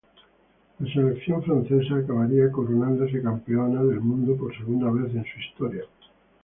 La 0.79 0.91
selección 0.91 1.43
francesa 1.43 1.97
acabaría 1.97 2.49
coronándose 2.51 3.21
campeona 3.21 3.83
del 3.83 3.99
mundo 3.99 4.35
por 4.35 4.51
segunda 4.57 4.89
vez 4.89 5.13
en 5.13 5.23
su 5.25 5.39
historia. 5.39 5.83